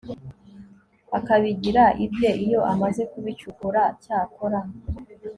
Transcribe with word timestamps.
akabigira 1.17 1.83
ibye 2.05 2.29
iyo 2.45 2.59
amaze 2.73 3.01
kubicukura 3.11 3.81
cyakora 4.03 4.59